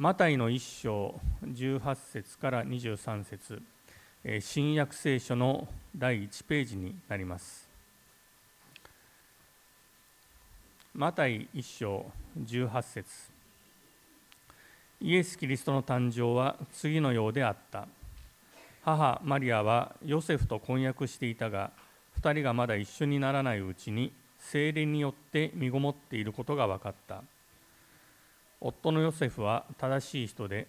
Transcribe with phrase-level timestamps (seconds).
[0.00, 3.60] マタイの一章18節から23節
[4.38, 7.68] 新約聖書の第1ページになります。
[10.94, 12.06] マタイ一章
[12.40, 13.10] 18節
[15.00, 17.88] イエス・キリストの誕生は次のようであった。
[18.84, 21.72] 母マリアはヨセフと婚約していたが
[22.20, 27.24] 2人がまだ一緒にならないうちに精霊によって身ごもっていることが分かった。
[28.60, 30.66] 夫のヨセフは正しい人で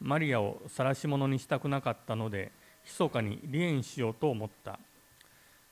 [0.00, 2.52] マリアを晒し者にしたくなかったので
[2.84, 4.78] 密かに離縁しようと思った。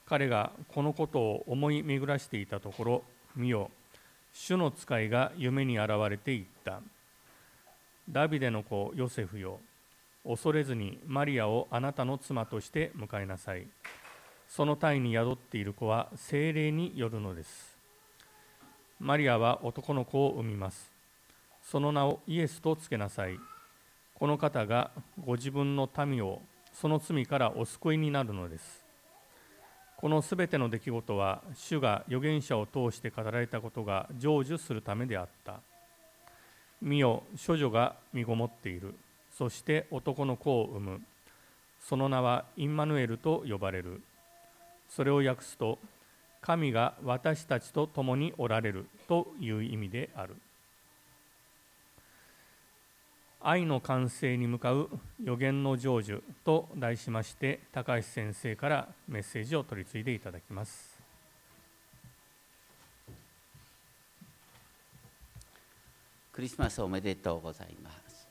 [0.05, 3.03] 彼がこのことを思い巡らしていたところ
[3.35, 3.69] 見よ
[4.33, 6.81] 主の使いが夢に現れていった。
[8.09, 9.59] ダビデの子ヨセフよ
[10.23, 13.67] 恐れずにマリアをあなたの妻として迎えなさい。
[14.47, 17.77] その体に宿っている子は精霊によるのです。
[18.99, 20.88] マリアは男の子を産みます。
[21.69, 23.39] その名をイエスとつけなさい。
[24.15, 24.89] この方が
[25.23, 26.41] ご自分の民を
[26.73, 28.83] その罪からお救いになるのです。
[29.97, 35.59] このすべての出来事は主が預言者を通して語られたことが成就するためであった。
[36.81, 38.95] 見よ処女が身ごもっている。
[39.37, 41.01] そして男の子を産む。
[41.79, 44.01] その名はインマヌエルと呼ばれる。
[44.89, 45.77] それを訳すと
[46.41, 50.35] 神が私たちと共におられるという意味である。
[53.49, 54.89] 愛の完成に向かう
[55.23, 60.99] 予言の成就と題しまして高橋先生からメッセージを取り次いでいただきます。
[66.31, 68.27] クリスマスおめでとうございます。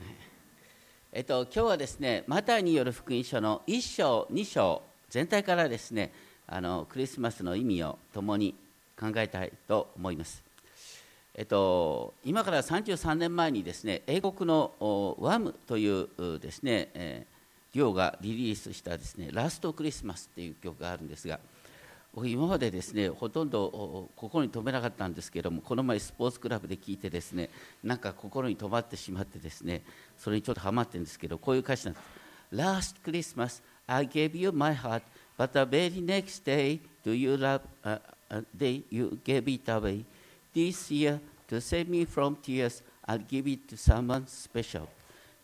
[1.12, 6.10] えっと今日はですねマタイによる福音書の1章2章全体からですね
[6.46, 8.54] あのクリスマスの意味を共に
[8.98, 10.51] 考えたいと思います。
[11.34, 21.40] えっと、今から33年前にですね英国のワムというですね、えー、リオがリリースしたですね「ラストクリスマス」っていう曲があるんですが
[22.14, 27.48] 僕今までですねほとんど心に留めなかったんですけどもこの前スポーツクラブで聴いてですね
[27.82, 29.82] なんか心に留まってしまってですね
[30.18, 32.04] それにちょっとハマってるんですけどこういう歌詞なんです
[32.52, 35.02] 「Last Christmas I gave you my heart
[35.38, 37.98] but the very next day do you love、uh,
[38.54, 40.04] day you gave it away.
[40.54, 44.86] This year, to save me from tears, I'll give it to someone special.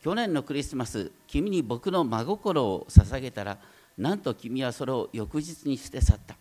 [0.02, 3.58] 去年のクリスマス、君に僕の真心を捧げたら、
[3.96, 6.36] なんと君はそれを翌日に捨て去った。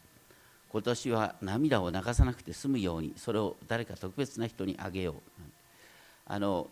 [0.70, 5.42] 今年は涙を流さなくて済むように、それを誰か特別な人にあげよう。
[6.30, 6.68] あの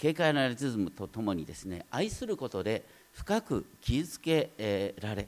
[0.00, 5.26] 軽快なリズムとともにですね愛することで深く傷つけられ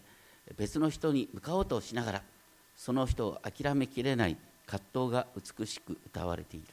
[0.57, 2.23] 別の人に向かおうとしながら
[2.77, 4.37] その人を諦めきれない
[4.73, 6.67] 葛藤が美しく歌われている。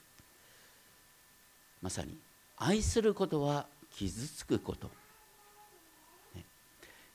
[1.81, 2.17] まさに
[2.57, 4.89] 愛することは傷つくこと、
[6.35, 6.43] ね、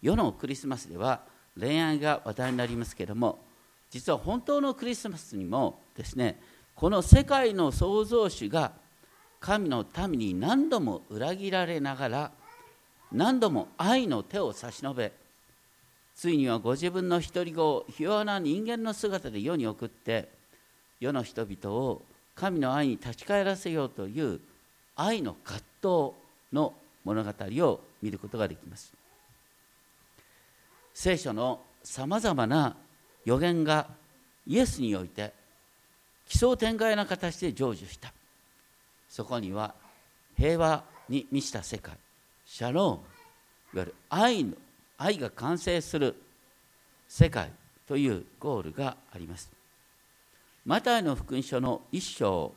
[0.02, 1.20] 世のクリスマスでは
[1.58, 3.38] 恋愛が話題になりますけれども
[3.90, 6.40] 実は本当のクリスマスにもですね
[6.74, 8.72] この世界の創造主が
[9.40, 12.30] 神の民に何度も裏切られながら
[13.12, 15.12] 何度も愛の手を差し伸べ
[16.16, 20.28] ついにはご自分の独り子をひ弱な人間の姿で世に送って
[21.00, 22.02] 世の人々を
[22.34, 24.40] 神の愛に立ち返らせようという
[24.96, 26.12] 愛の葛藤
[26.52, 26.74] の
[27.04, 28.92] 物語を見ることができます。
[30.92, 32.76] 聖書のさまざまな
[33.24, 33.88] 予言が
[34.46, 35.32] イエスにおいて
[36.28, 38.12] 奇想天外な形で成就した。
[39.08, 39.74] そこには
[40.36, 41.94] 平和に満ちた世界
[42.46, 42.98] シャローン
[43.74, 44.54] いわゆる愛の
[44.96, 46.14] 愛が完成する
[47.08, 47.50] 世界
[47.86, 49.53] というゴールがあります。
[50.66, 52.52] マタイの福音書の一章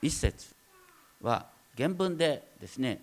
[0.00, 0.54] 一節
[1.20, 1.46] は
[1.76, 3.00] 原文でですね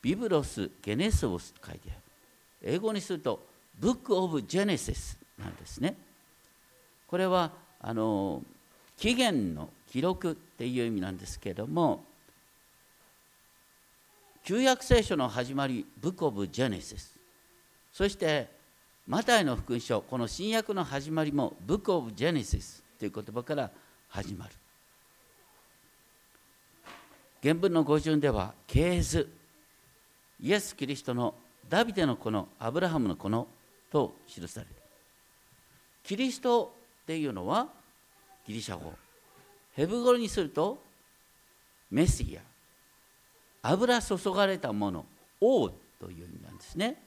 [0.00, 2.00] ビブロス・ゲネスを書いてある。
[2.62, 3.44] 英語にすると
[3.78, 5.96] ブック・オブ・ジェネシスなんですね。
[7.06, 8.42] これはあの
[8.96, 12.04] 起源の記録っていう意味なんですけども
[14.44, 17.18] 旧約聖書の始まりブック・オブ・ジェネシス。
[17.92, 18.48] そして
[19.06, 22.82] マタイの福音書この新約の始まりもブック・オブ・ジェネシス。
[23.02, 23.68] という言葉から
[24.10, 24.52] 始まる。
[27.42, 29.28] 原文の語順では系図
[30.40, 31.34] イエス・キリストの
[31.68, 33.48] ダビデの子のアブラハムの子の
[33.90, 34.72] と記される。
[36.04, 36.72] キリスト
[37.02, 37.66] っていうのは
[38.46, 38.92] ギリシャ語。
[39.72, 40.80] ヘブ語にすると
[41.90, 43.68] メシア。
[43.68, 45.06] 油注がれたもの
[45.40, 47.02] 王という意味なんですね。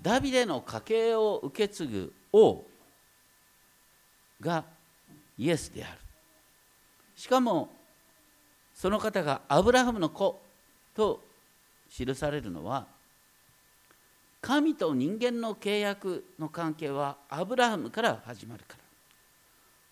[0.00, 2.64] ダビデの家系を受け継ぐ王
[4.44, 4.64] が
[5.38, 5.98] イエスである。
[7.16, 7.70] しかも
[8.74, 10.40] その方がアブラハムの子
[10.94, 11.20] と
[11.90, 12.86] 記されるのは
[14.40, 18.84] 神と人間の契約の関係はアブラハムから始まるから。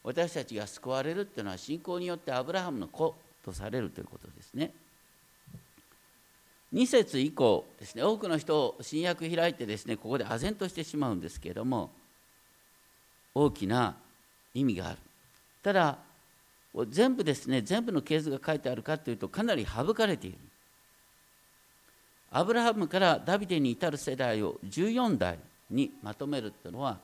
[0.04, 3.14] 私たちが救われるっていうのは信仰によってアブラハムの子
[3.44, 4.72] とされるということですね。
[6.74, 11.90] 2節以降ですね多くの人を新約開いてですねここで唖然としてしまうんですけれども
[13.34, 13.94] 大きな
[14.54, 14.98] 意味がある。
[15.62, 15.98] ただ
[16.88, 20.38] 全部ですね全部の系図が書いてあるかというとかなり省かれている。
[22.30, 25.38] アブラハムからダビデに至る世代を14代
[25.70, 26.98] にまとめるというのは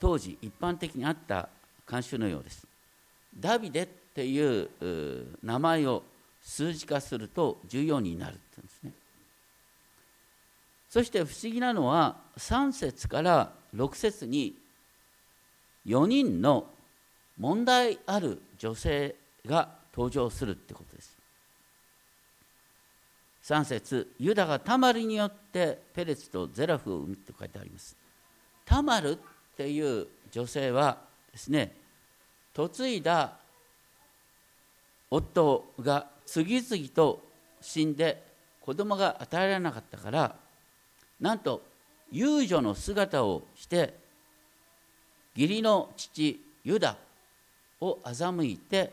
[0.00, 1.48] 当時一般的にあった
[1.86, 2.66] 慣習のようです。
[3.38, 4.68] ダビデっていう
[5.42, 6.02] 名前を
[6.42, 8.92] 数字化すると14になるって言うんですね。
[10.90, 14.56] そして不思議なのは3節から6節に
[15.86, 16.66] 4人の
[17.38, 19.14] 問題ある女性
[19.46, 21.16] が登場するってことです。
[23.44, 27.96] 3節ユダがタマルによってペレツとゼラフを生むと書いてあります。
[28.64, 29.18] タマルっ
[29.56, 30.98] ていう女性は
[31.30, 31.74] ですね
[32.56, 33.36] 嫁いだ
[35.10, 37.22] 夫が次々と
[37.60, 38.22] 死んで
[38.60, 40.34] 子供が与えられなかったから
[41.20, 41.62] なんと
[42.10, 43.94] 遊女の姿をして
[45.36, 46.96] 義理の父ユダ
[47.80, 48.92] を欺いて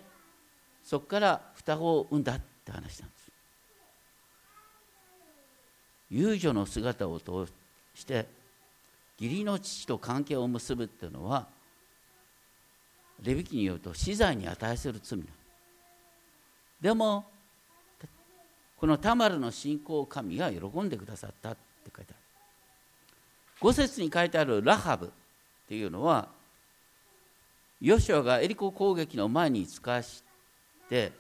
[0.84, 3.32] そこから双子を産んだって話なんです。
[6.10, 7.52] 遊女の姿を通
[7.96, 8.26] して
[9.20, 11.48] 義理の父と関係を結ぶっていうのは
[13.22, 15.26] レビキによると死罪に値する罪な
[16.82, 17.26] でも
[18.78, 21.60] このタマルの信仰を神が喜んでくださったって
[21.96, 22.20] 書いてある。
[23.60, 25.10] 五節に書いてあるラハブっ
[25.70, 26.28] ていうのは
[27.82, 30.24] ヨシュアがエリコ攻撃の前に使わし
[30.88, 31.12] て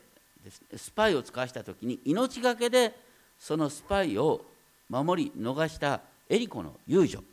[0.76, 2.96] スパイを使わした時に命がけで
[3.40, 4.46] そのスパイを
[4.88, 7.24] 守り逃したエリコの遊女。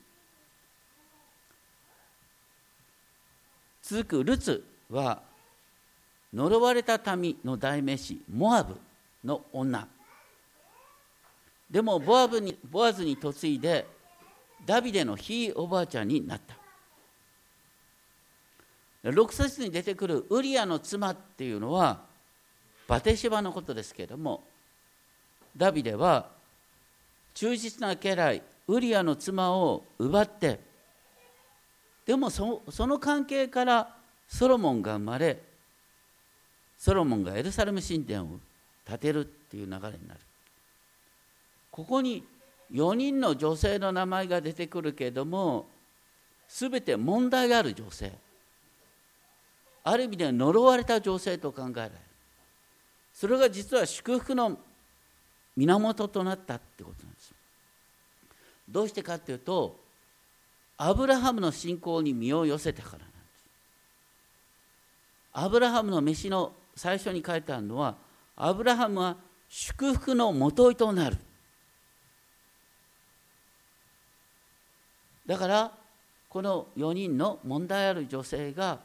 [3.82, 5.22] 続くルツは
[6.32, 8.76] 呪われた民の代名詞モアブ
[9.24, 9.86] の女。
[11.70, 13.86] でもボアブにボアズに嫁いで
[14.64, 16.67] ダビデのひいおばあちゃんになった。
[19.04, 22.02] 6節に出てくるウリアの妻っていうのは
[22.86, 24.42] バテシバのことですけれども
[25.56, 26.30] ダビデは
[27.34, 30.60] 忠実な家来ウリアの妻を奪って
[32.06, 33.94] でもその関係から
[34.28, 35.38] ソロモンが生まれ
[36.78, 38.38] ソロモンがエルサレム神殿を
[38.86, 40.20] 建てるっていう流れになる。
[41.70, 42.24] ここに
[42.72, 45.66] 4人の女性の名前が出てくるけれども
[46.48, 48.12] 全て問題がある女性。
[49.84, 51.94] ある意味では呪われた女性と考えられる。
[53.14, 54.58] それが実は祝福の
[55.56, 57.34] 源となったってことなんです
[58.68, 59.76] どうしてかっていうと
[60.76, 63.14] アブラハムの信仰に身を寄せたからなんです。
[65.32, 67.96] アブラハムの飯の最初に書いてあるのは
[68.36, 69.16] アブラハムは
[69.48, 71.16] 祝福のもといとなる。
[75.26, 75.72] だから
[76.28, 78.78] この4人の問題ある女性が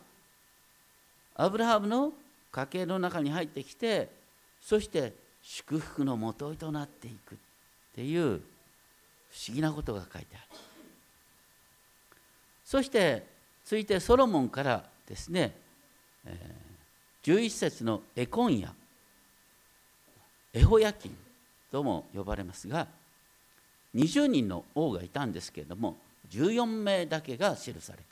[1.36, 2.14] アブラハムの
[2.52, 4.10] 家系の中に入ってきて
[4.62, 7.38] そして祝福のもといとなっていくっ
[7.96, 10.60] ていう不思議なことが書いてある。
[12.64, 13.24] そして
[13.66, 15.54] 続いてソロモンからですね、
[16.26, 18.74] えー、11節のエコンヤ
[20.54, 21.18] エホヤキン
[21.72, 22.88] とも呼ばれますが
[23.96, 25.98] 20人の王がいたんですけれども
[26.32, 28.04] 14名だけが記される。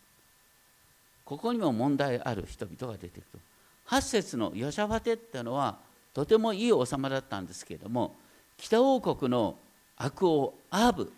[1.32, 3.40] ここにも問題ある人々が出てくる
[3.88, 5.78] 8節のヨシャファテっていうのは
[6.14, 8.18] とてもいい王様だったんですけれども
[8.58, 9.56] 北王国の
[9.96, 11.14] 悪王アーブ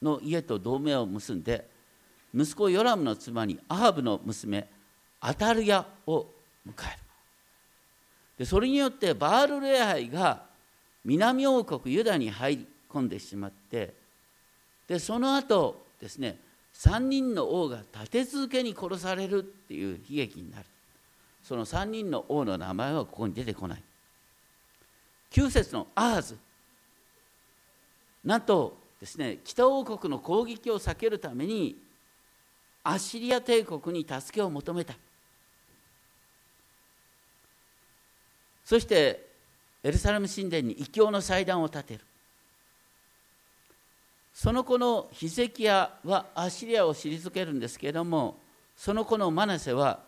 [0.00, 1.68] の家と同盟を結んで
[2.32, 4.68] 息子ヨラムの妻にアハブの娘
[5.20, 6.24] アタルヤを
[6.64, 6.98] 迎える。
[8.38, 10.44] でそれによってバール礼拝が
[11.04, 13.92] 南王国ユダに入り込んでしまって
[14.86, 16.38] でその後ですね
[16.74, 20.64] 3人の王が立て続けに殺されるっていう悲劇になる。
[21.44, 23.82] その3人の王の名前はここに出てこない。
[25.32, 26.38] 9節のアーズ。
[28.24, 31.76] なんとですね北王国の攻撃を避けるために
[32.84, 34.94] アッシリア帝国に助けを求めた。
[38.64, 39.28] そして
[39.82, 42.00] エルサレム神殿に異教の祭壇を建てる。
[44.34, 48.38] その子のヒゼキヤはアシリアを退けるんですけれども
[48.76, 50.00] その子のマナセは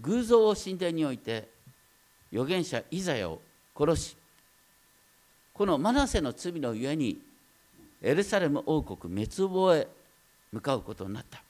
[0.00, 1.48] 偶像を神殿において
[2.32, 3.40] 預言者イザヤを
[3.76, 4.16] 殺し
[5.52, 7.18] このマナセの罪のゆえに
[8.00, 9.88] エルサレム王国滅亡へ
[10.52, 11.42] 向かうことになった。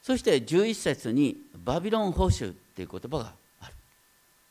[0.00, 3.32] そして11節にバビロン保守っていう言葉が
[3.62, 3.74] ある。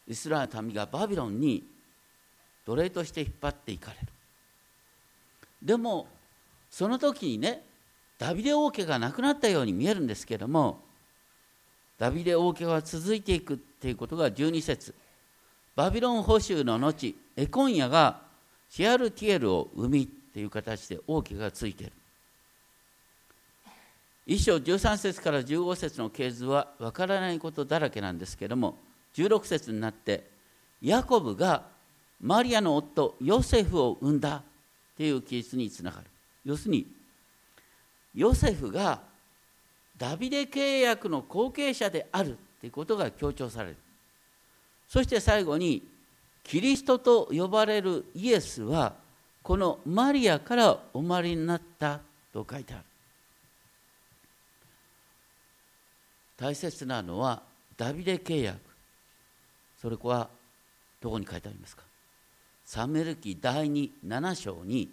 [0.07, 1.63] イスラエルの民がバビロンに
[2.65, 4.07] 奴隷として引っ張っていかれる。
[5.61, 6.07] でも
[6.69, 7.63] その時にね
[8.17, 10.81] ダビデ王家がなくなったように見えるんですけども
[11.97, 14.93] ダビデ王家は続いていくっていうことが12節。
[15.75, 18.21] バビロン捕囚の後エコンヤが
[18.69, 21.91] シアルティエルを生みっていう形で王家がついてる。
[24.25, 28.77] 一章13節から15節の系図はわからないことだらけなんですけども
[29.15, 30.29] 16節になって
[30.81, 31.63] ヤコブが
[32.23, 34.41] マリアの夫ヨセフを産んだっ
[34.97, 36.07] ていう記述につながる。
[36.45, 36.87] 要するに
[38.15, 39.01] ヨセフが
[39.97, 43.77] ダビデ契約の後継者であるということが強調される。
[44.87, 45.83] そして最後に
[46.43, 48.93] キリストと呼ばれるイエスは
[49.41, 51.99] このマリアからお生まれになった
[52.31, 52.83] と書いてある。
[56.37, 57.41] 大切なのは
[57.75, 58.59] ダビデ契約。
[59.81, 60.29] それは
[61.01, 61.83] どこに書いてありますか？
[62.73, 64.89] サメル記第27章に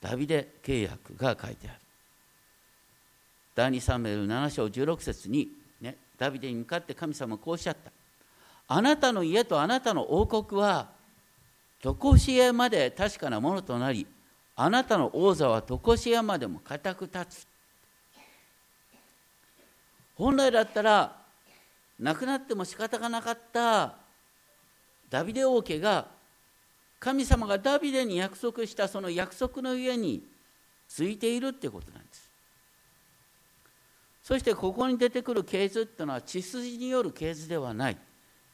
[0.00, 1.78] ダビデ契約が書いてある。
[3.54, 7.92] 第2サムエル7章16節に、ね、ダビデに向かって神様こうおっしゃった。
[8.68, 10.88] あなたの家とあなたの王国は
[11.82, 14.06] 常しえまで確かなものとなり
[14.56, 17.46] あなたの王座は常しえまでも固く立つ。
[20.16, 21.14] 本来だったら
[22.00, 23.96] 亡くなっても仕方がなかった
[25.10, 26.16] ダビデ王家が
[27.00, 30.22] 神様がダビデに約束したその約束の家に
[30.88, 32.28] ついているってことなんです。
[34.22, 37.96] そしてここに出てくる系図っていうのは血筋による系図ではない。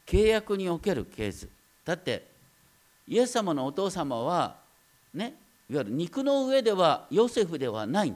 [0.07, 1.49] 契約における系図。
[1.85, 2.27] だって
[3.09, 4.57] イエス様のお父様は
[5.13, 5.35] ね
[5.69, 8.15] いわゆる肉の上ではヨセフではない。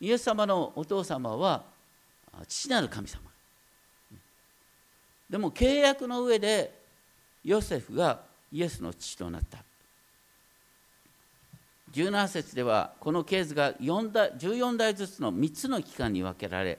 [0.00, 1.62] イエス様のお父様は
[2.48, 3.20] 父なる神様。
[5.30, 6.82] でも契約の上で
[7.44, 8.20] ヨセフが
[8.54, 9.58] イエスの父となった。
[11.92, 16.78] 17節ではこの系図が4代14代ずつの3つの期間に分けられ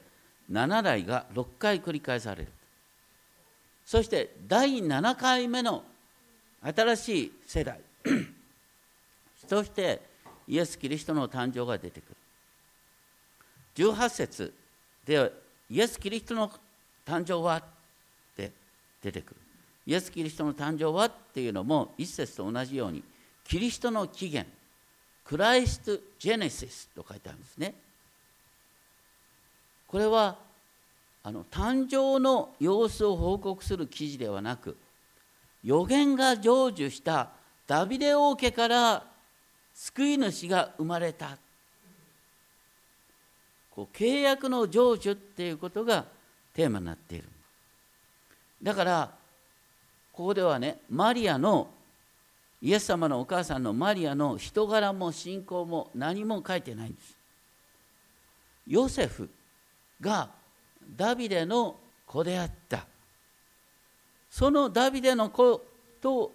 [0.52, 2.48] 7代が6回繰り返される。
[3.86, 5.84] そして第7回目の
[6.62, 7.80] 新しい世代。
[9.48, 10.02] そして
[10.48, 12.16] イエス・キリストの誕生が出てくる。
[13.76, 14.54] 18節
[15.06, 15.30] では
[15.70, 16.50] イエス・キリストの
[17.06, 17.58] 誕生は？
[17.58, 17.64] っ
[18.38, 18.52] て
[19.02, 19.45] 出てくる。
[19.88, 23.04] イエス・キリストの誕生はっていうのも一節と同じように
[23.44, 24.50] キリストの起源
[25.24, 27.74] クライスト・ジェネシスと書いてあるんですね。
[29.88, 30.38] これは
[31.24, 34.78] あの誕生の様子を報告する記事ではなく
[35.64, 37.30] 予言が成就した
[37.66, 39.04] ダビデ王家から
[39.74, 41.38] 救い主が生まれた。
[43.72, 46.06] こう契約の成就っていうことが
[46.54, 47.28] テーマになっている。
[48.62, 49.12] だから
[50.16, 51.68] ここではねマリアの
[52.62, 57.16] イエス様のお母さんのマリアの人柄も信仰も何も書いてないんです。
[58.66, 59.30] ヨセフ
[60.00, 60.30] が
[60.96, 61.76] ダビデの
[62.08, 62.86] 子であった。
[64.32, 65.62] そのダビデの子
[66.02, 66.32] と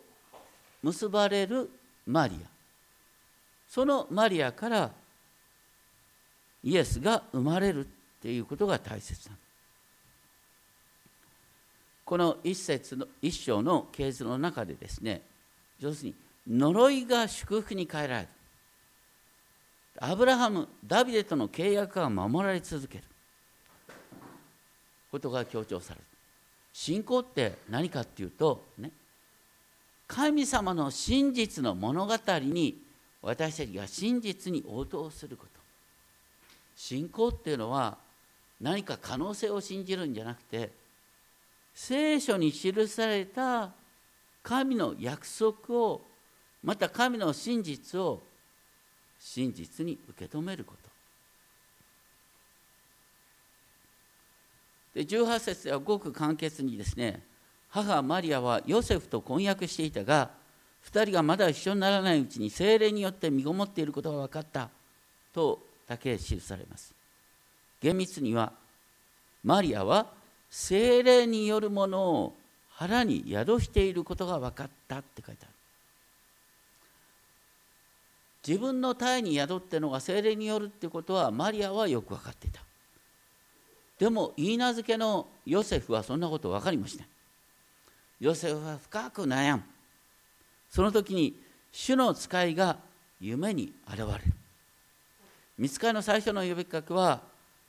[0.82, 1.70] 結ばれる
[2.06, 2.49] マリア。
[3.68, 4.90] そのマリアから
[6.62, 7.88] イエスが生まれるっ
[8.20, 9.50] ていうことが大切なの。
[12.11, 15.23] この一節の一章の系図の中でですね
[15.79, 16.09] 要する
[16.49, 18.29] に呪いが祝福に変えられる
[20.00, 23.05] アブラハムダビデとの契約が守られ続ける。
[25.12, 26.05] ことが強調される。
[26.73, 28.90] 信仰って何かっていうとね
[30.09, 32.76] 神様の真実の物語に
[33.23, 35.61] 私たちが真実に応答すること。
[36.75, 37.99] 信仰っていうのは
[38.61, 40.79] 何か可能性を信じるんじゃなくて
[41.74, 43.70] 聖書に記された
[44.42, 46.02] 神の約束を
[46.62, 48.22] また神の真実を
[49.18, 50.90] 真実に受け止めること。
[54.94, 57.22] で18節ではごく簡潔にですね
[57.68, 60.30] 母マリアはヨセフと婚約していたが
[60.86, 64.68] 2人がまだ一緒にならないうちに精霊によって身ごもっていることが分かった
[65.32, 66.92] とだけ記されます。
[67.80, 68.52] 厳密には
[69.44, 70.06] マリアは
[70.50, 72.37] 精霊によるものを
[72.71, 75.54] 腹に宿していることが分かったって書いてある。
[78.47, 82.62] 自分の体に宿ってのが精霊によるってことはマリアはよく分かっていた。
[83.99, 87.07] でも言い名付けのヨセフはそんなこと分かりません。
[88.19, 89.62] ヨセフは深く悩む。
[90.71, 91.35] その時に
[91.71, 92.78] 主の使いが
[93.21, 94.21] 夢に現れる。
[95.59, 97.21] 見つかりの最初の呼びかけは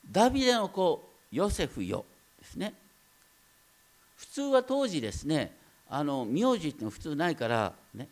[0.10, 2.06] ダビデの子ヨセフよ。
[2.52, 2.74] ですね。
[4.18, 5.56] 普通は当時ですね
[5.90, 8.08] あの名字って普通ないからね、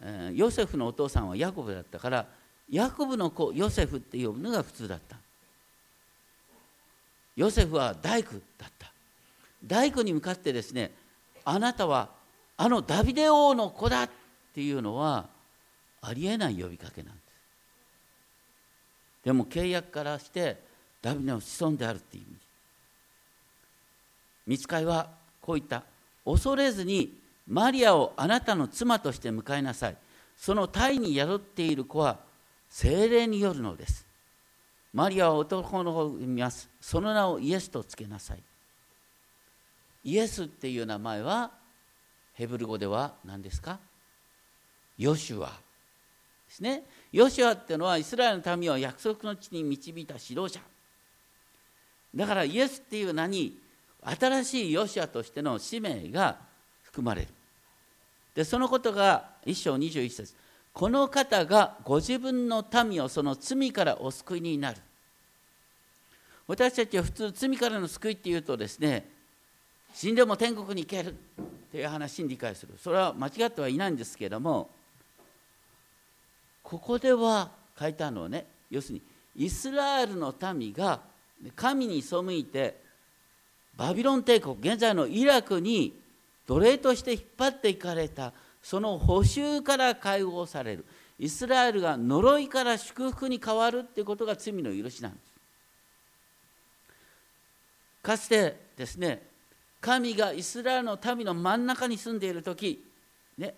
[0.00, 2.26] えー、ヨセフのお父さんはヤコブだったから
[2.70, 5.16] ヤコブの子ヨセフって呼ぶのが普通だった。
[7.34, 8.92] ヨセフは大工だった。
[9.64, 10.92] 大工に向かってですね
[11.44, 12.10] あなたは
[12.56, 14.10] あのダビデ王の子だっ
[14.54, 15.26] ていうのは
[16.02, 17.24] ありえない呼びかけなんです。
[19.24, 20.60] でも契約からして
[21.00, 22.47] ダビデの子孫であるっていう意味
[24.48, 25.84] 見つかいはこう言った。
[26.24, 29.96] 恐れずにマリアをあなたの妻として迎えなさい。
[30.36, 32.18] その胎に宿っている子は
[32.68, 34.06] 精霊によるのです。
[34.92, 36.68] マリアは男の子を産みます。
[36.80, 38.42] その名をイエスとつけなさい。
[40.04, 41.50] イエスっていう名前は
[42.32, 43.78] ヘブル語では何ですか？
[44.96, 45.52] ヨシュアで
[46.48, 46.84] すね。
[47.12, 50.60] ヨシュアっていうのはイスラエルの民を約束の地に導いた指導者。
[52.14, 53.58] だからイエスっていう名に
[54.04, 56.36] 新しいヨシアとしての使命が
[56.82, 57.28] 含まれる。
[58.34, 60.34] でそのことが一章21節。
[60.72, 64.78] この方がご自分の民をその罪からお救いになる。
[66.46, 69.06] 私たちは普通罪からの救いっていうとですね
[69.92, 71.14] 死んでも天国に行けるっ
[71.72, 72.74] ていう話に理解する。
[72.82, 74.70] それは間違ってはいないんですけれども
[76.62, 79.02] ここでは書いてあるのはね要するに
[79.46, 81.00] イスラエルの民が
[81.56, 82.87] 神に背いて
[83.78, 85.94] バビロン帝国現在のイラクに
[86.46, 90.84] 奴隷として引っ張っていかれたその補修から解放される。
[91.20, 95.22] イスラエルが呪いから祝福に変わるっていうことが罪の許しなんです。
[98.02, 99.22] かつてですね
[99.80, 102.84] 神がイスラエルの民の真ん中に住んでいる時
[103.36, 103.54] ね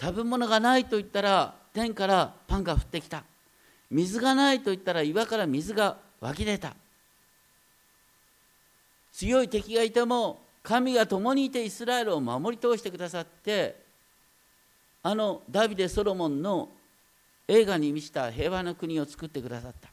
[0.00, 3.24] 食べ物がないと言ったら天からパンが降ってきた。
[3.90, 6.74] 水がないと言ったら岩から水が湧き出た。
[9.16, 13.74] 強い敵がいても神が共にいてイスラエルを守り通してくださって
[15.02, 16.68] あのダビデ・ソロモンの
[17.48, 19.88] 映画に見せた平和な国を作ってくださった。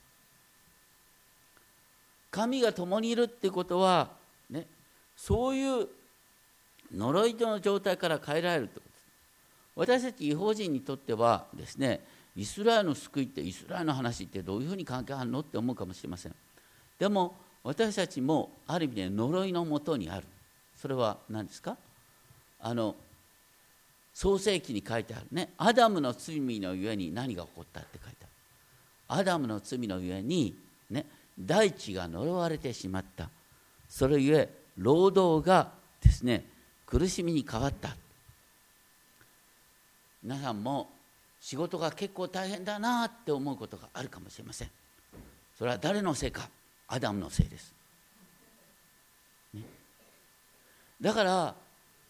[2.31, 4.09] 神が共にいるってことは
[4.49, 4.65] ね
[5.15, 5.87] そういう
[6.93, 8.81] 呪いとの状態から変えられるってこ
[9.75, 9.85] と。
[9.85, 12.01] です私たち違法人にとってはですね
[12.35, 16.35] イスラエルの救いってイスラエルの話ってどういうふうに関係あるのって思うかもしれません。
[16.99, 20.25] でも私たちもある意味で呪いのもとにある。
[20.75, 21.77] それは何ですか？
[22.59, 22.95] あの
[24.13, 25.49] 創世記に書いてあるね。
[25.57, 28.17] アダムの罪のゆえに何が起こったって書いて
[29.07, 29.21] ある。
[29.21, 30.55] アダムの罪のゆえに
[30.89, 31.05] ね
[31.39, 33.29] 大地が呪われてしまった。
[33.87, 35.71] それゆえ労働が
[36.01, 36.45] ですね
[36.85, 37.95] 苦しみに変わった。
[40.21, 40.89] 皆さんも
[41.39, 44.69] 仕事が結構大変だなって思うことがあるかもしれません。
[45.57, 46.49] それは誰のせいか？
[46.87, 47.73] アダムのせいです。
[51.01, 51.55] だから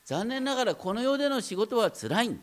[0.06, 2.38] 残念ながらこの世での仕事はつらい。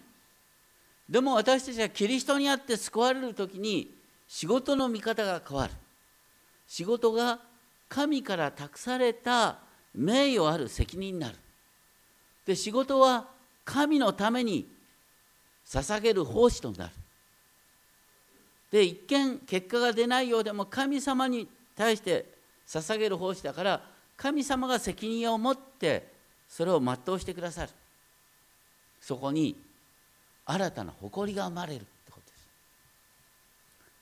[1.08, 3.90] でも私たちはキリストにあって救われる時に
[4.26, 5.72] 仕事の見方が変わる。
[6.66, 7.40] 仕事が
[7.88, 9.58] 神から託された
[9.94, 11.36] 名誉ある責任になる。
[12.46, 13.28] で仕事は
[13.64, 14.66] 神のために
[15.66, 16.92] 捧げる奉仕となる。
[18.70, 22.26] で一見結果が出ないようでも神様に対して
[22.66, 23.82] 捧げる奉仕だから
[24.16, 26.06] 神様が責任を持って
[26.48, 27.72] それを全うしてくださる。
[29.00, 29.56] そこに
[30.44, 32.48] 新たな誇りが生まれるってことです。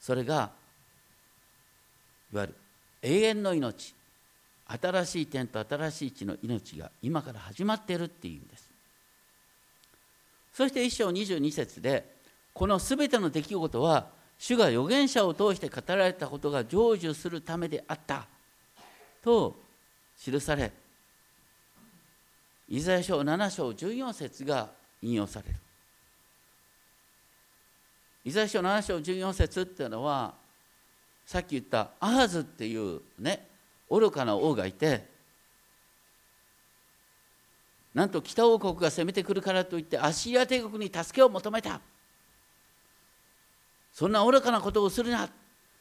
[0.00, 0.50] それが
[2.33, 2.54] いわゆる
[3.02, 3.94] 永遠の命。
[4.68, 8.68] 新しい天と新しい地の命が今から始まっているっていう意味です。
[10.52, 12.16] そして一章22節で
[12.52, 18.27] このすべての出来事は主が預言者を通して語られたことが成就するためであった。
[19.22, 19.57] と
[20.16, 20.72] 記され
[22.68, 24.70] イザヤ書7章14節が
[25.03, 25.55] 引用される。
[28.24, 30.35] イザヤ書7章14節っていうのは
[31.27, 33.46] さっき言ったアハズっていうね
[33.90, 35.07] 愚かな王がいて
[37.94, 41.81] なんと北王国が攻めてくるからといってアッシリア帝国に助けを求めた。
[43.98, 45.28] そんな愚かなことをするな。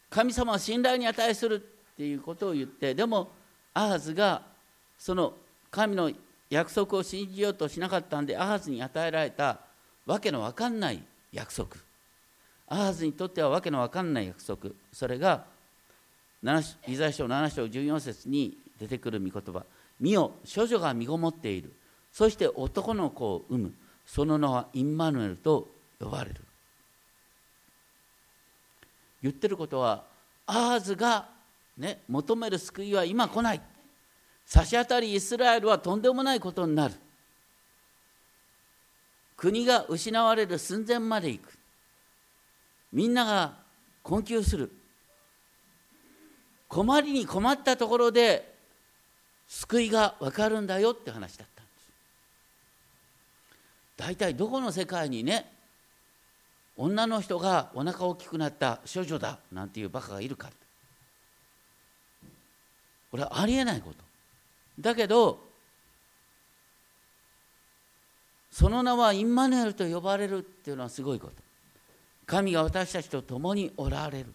[0.09, 1.61] 神様は信頼に値する
[1.93, 3.29] っていうことを言ってでも
[3.75, 4.41] アハズが
[4.97, 5.35] その
[5.69, 6.11] 神の
[6.49, 9.59] 約束を信じようとしなかったんでアハズに与えられた
[10.07, 11.75] わけのわかんない約束。
[12.67, 14.71] アハズにとってはわけのわかんない約束。
[14.91, 15.45] それが
[16.87, 19.63] イザヤ書7章14節に出てくる御言葉
[20.01, 21.71] 「見よ処女が身ごもっている。
[22.11, 23.73] そして男の子を産む。
[24.07, 25.67] その名はインマヌエルと
[25.99, 26.41] 呼ばれる」
[29.21, 30.03] 言ってることは
[30.45, 31.27] アーズが、
[31.77, 33.61] ね、求める救いは今来ない。
[34.45, 36.93] 差し当たりイスラエルはとんでもないことになる。
[39.35, 41.57] 国が失われる寸前まで行く。
[42.93, 43.53] みんなが
[44.01, 44.71] 困窮する。
[46.69, 48.55] 困りに困ったところで
[49.47, 51.87] 救いが分かるんだよって話だったんです。
[53.97, 55.56] 大体どこの世界にね
[56.77, 60.49] 女の人がお腹大きくなった処女だなんていうバカがいるか。
[63.09, 63.95] これはありえないこと。
[64.79, 65.47] だけど
[68.51, 71.33] その名はインマネルと呼ばれるっていうのはすごいこと。
[72.27, 74.33] 神が私たちと共におられる。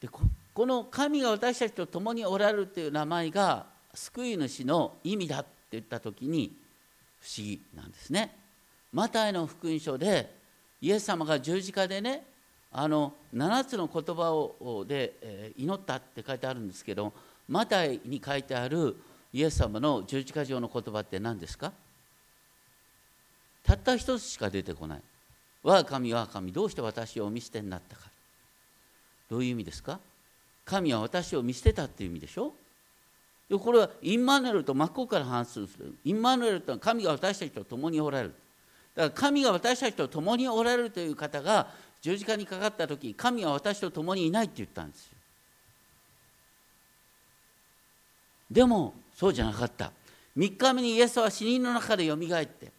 [0.00, 6.52] でこの神が私たちと共におられるっていう名前が救い主の意味だって言った時に
[7.20, 8.43] 不思議なんですね。
[8.94, 10.32] マタイの福音書で
[10.80, 12.24] イエス様が十字架でね
[12.72, 17.12] あの7つの言葉をで祈ったって書いてあるんですけど
[17.48, 18.96] マタイに書いてある
[19.32, 21.72] イエス様の十字架上の言葉って何ですか？
[23.64, 25.00] たった一つしか出てこない。
[25.62, 28.02] 我が神我が神どうして私を見捨てになったか。
[29.28, 29.98] どういう意味ですか？
[30.64, 32.52] 神は私を見捨てたっていう意味でしょ？
[33.50, 35.68] でこれはインマヌエルと真っ向から反する
[36.04, 38.34] インマヌエルとは神が私たちと共におられる。
[38.94, 41.68] だから神が私たちと共におられるという方が
[42.00, 45.14] 十字架にかかった時神は私と共にいないって言ったんですよ。
[48.50, 49.90] でもそうじゃなかった。
[50.36, 52.72] 3日目にイエスは死人の中でよみがえって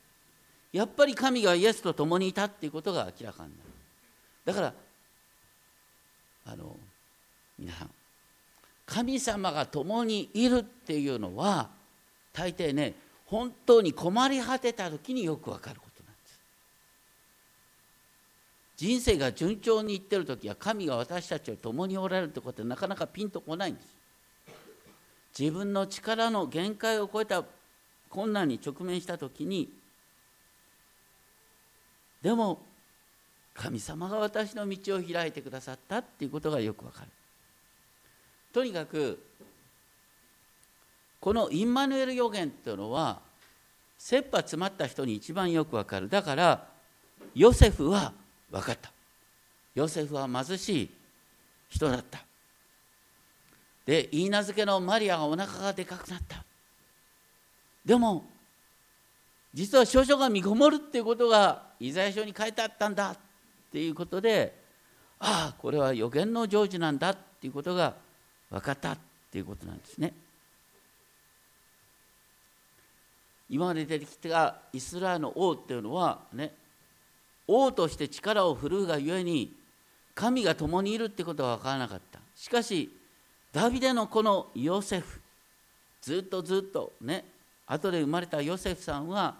[0.71, 3.69] やっぱり神がイエスと共にいたっていうことが明らかになる。
[4.45, 4.73] だから
[6.47, 6.77] あの
[7.57, 7.89] 皆さん
[8.85, 11.69] 神様が共にいるっていうのは
[12.31, 12.93] 大抵ね
[13.25, 15.81] 本当に困り果てた時によくわかる。
[18.77, 23.87] 人生が順調にいってる時は神が私たちと共におられるってことはなかなかピンとこないんです。
[25.37, 27.43] 自分の力の限界を超えた
[28.09, 29.69] 困難に直面した時に
[32.21, 32.63] でも
[33.53, 37.07] 神様が私の道を開いてくださったっていうことがよくわかる。
[38.53, 39.21] とにかく
[41.19, 43.19] このインマヌエル予言っていうのは
[43.97, 46.09] 切羽詰まった人に一番よくわかる。
[46.09, 46.67] だから
[47.33, 48.13] ヨセフは
[48.51, 48.91] 分かった。
[49.73, 50.89] ヨセフは貧しい
[51.69, 52.23] 人だった。
[53.85, 56.43] で言い名付けのマリアがお腹がでかくなった。
[57.85, 58.25] でも
[59.53, 63.11] 実は少女が身ごもるっていうことがイザヤ書に書いてあったんだ。
[63.11, 63.17] っ
[63.71, 64.57] ていうことで
[65.19, 67.93] ああこれは予言の成就なんだっていうことが
[68.49, 68.93] 分かった。
[68.93, 68.97] っ
[69.31, 70.13] ていうことなんですね。
[73.49, 76.53] 今まで出てきたイスラエルの王っていうのはね
[77.47, 79.53] 王として力を振るうがゆえに
[80.13, 82.19] 神が共にいるってことは分からなかった。
[82.35, 82.89] しかし
[83.51, 85.21] ダビデのこのヨセフ
[86.01, 87.25] ずっとずっとね
[87.65, 89.35] 後で生まれたヨセフさんは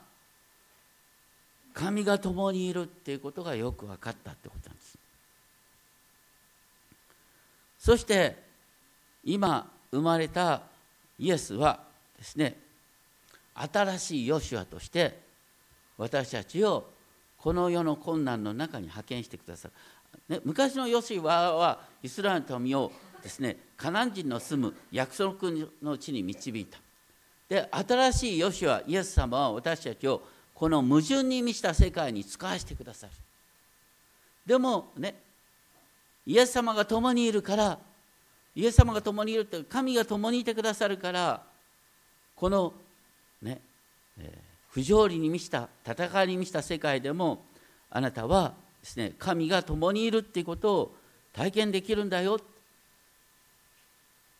[1.73, 4.97] 神が共にいるっていうことがよく分かったってことなんです。
[7.79, 8.35] そして
[9.23, 10.61] 今生まれた
[11.19, 11.79] イエスは
[12.17, 12.57] ですね
[13.53, 15.19] 新しいヨシュアとして
[15.97, 16.89] 私たちを
[17.45, 19.73] この世の困難の中に派遣してくださる、
[20.35, 25.35] ね、昔のヨシュアはイスラエルの民をですねカナン人の住む約束
[25.83, 26.79] の地に導いた。
[27.47, 30.23] で新しいヨシュアイエス様は私たちを
[30.55, 33.13] この矛盾に満ちた世界に使わせてくださる。
[34.43, 35.13] でもね
[36.25, 37.77] イエス様が共にいるから
[38.55, 41.43] イエス様が共にいるって神が共にいてくださるから
[42.35, 42.73] この
[43.39, 43.61] ね、
[44.17, 44.44] えー、
[44.75, 47.45] 不条理に満ちた戦いに満ちた世界でも
[47.89, 50.95] あなたはですね神が共にいるっていうことを
[51.31, 52.41] 体験できるんだよ。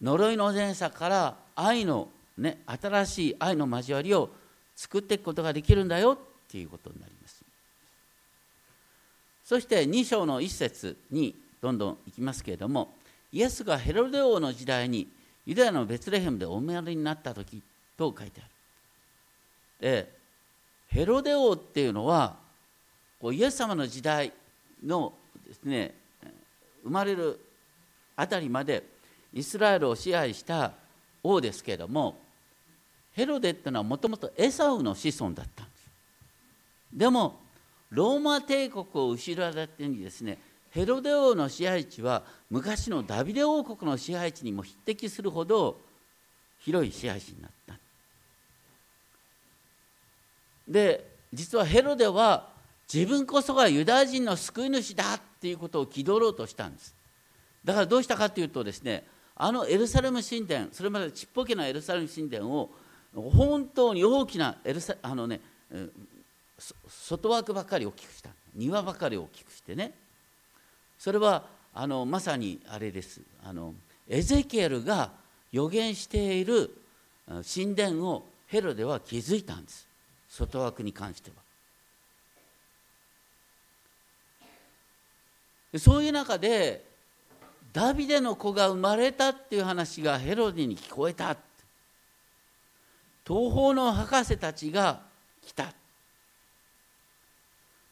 [0.02, 4.30] 呪いの前作から愛のね新しい愛の交わりを
[4.76, 6.18] 作っていくことができるんだよっ
[6.52, 7.42] ていうことになります。
[9.46, 12.94] そして2章の一節にどんどんいきますけれども
[13.32, 15.08] イエスがヘロデ王の時代に
[15.46, 17.62] ユダヤのベツレヘムでお生まれになった時
[17.96, 18.50] と書いてある。
[19.80, 20.15] で
[20.88, 22.36] ヘロデ王っていうのは
[23.20, 24.32] こうイエス様の時代
[24.84, 25.14] の
[25.46, 25.94] ですね
[26.84, 27.40] 生まれる
[28.16, 28.84] あたりまで
[29.34, 30.72] イスラエルを支配した
[31.24, 32.18] 王ですけれども
[33.14, 35.90] ヘロデっていうのはもともとエサウの子孫だったんです。
[36.94, 37.40] でも
[37.90, 40.38] ローマ帝国を後ろ盾にですね
[40.72, 45.80] ヘロデ王の支配地は昔のダビデ王国の支配地にも匹敵するほど
[46.60, 47.76] 広い支配地になった。
[50.68, 52.50] で実はヘロデは
[52.92, 56.96] 自分こそがユダヤ人の救い主だっていうことを気取ろうとしたんです。
[57.64, 62.72] だからどうしたかというとですねあのエルサレム神殿それまでちっぽけなエルサレム神殿を
[63.14, 65.42] 本当に大きなエルサあのね
[66.88, 68.30] 外枠ばっかり大きくした。
[68.54, 69.94] 庭ばかり大きくしてね。
[70.98, 73.22] それはあのまさにあれです。
[73.44, 73.74] あの
[74.08, 75.12] エゼキエルが
[75.52, 76.72] 予言している
[77.28, 79.85] 神殿をヘロデは築いたんです。
[80.36, 81.38] 外枠に関しては。
[85.80, 86.86] そういう中で
[87.74, 91.38] ダビデの子が生まれたっていう話がヘロディに聞こえた。
[93.26, 95.02] 東方の博士たちが
[95.42, 95.74] 来た。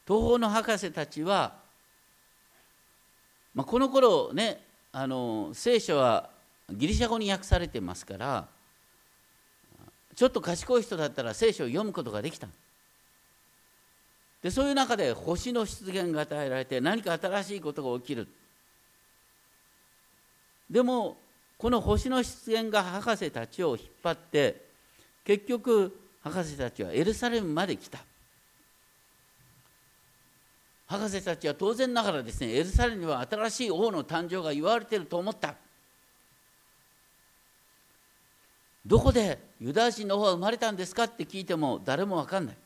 [0.06, 1.54] 東方の博士たちは、
[3.54, 6.28] まあ、この頃ねあの聖書は
[6.70, 8.48] ギリシャ語に訳されてますから
[10.14, 12.48] ちょっと賢い人だったら聖書を読むことができた
[14.44, 18.28] でそういう中で星の出現が与えられて何か新しいことが起きる。
[20.70, 21.16] でも
[21.56, 24.60] この星の出現が博士たちを引っ張って
[25.24, 28.00] 結局博士たちはエルサレムまで来た。
[30.88, 35.54] 博士たちは当然ながらですねエルサレムには新しい王の誕生が言われていると思った。
[38.86, 42.56] どこでユダヤ人の王は生まれたんですかって聞いても誰も分かんない。